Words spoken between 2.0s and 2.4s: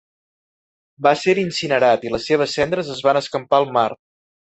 i les